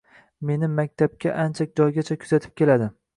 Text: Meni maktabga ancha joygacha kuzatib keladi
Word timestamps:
Meni 0.49 0.69
maktabga 0.77 1.33
ancha 1.43 1.67
joygacha 1.81 2.17
kuzatib 2.25 2.57
keladi 2.63 2.89